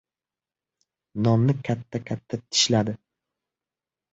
Nonni 1.27 1.55
katta-katta 1.67 2.35
tishladi. 2.49 2.99